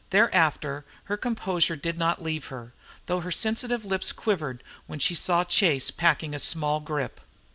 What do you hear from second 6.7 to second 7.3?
grip.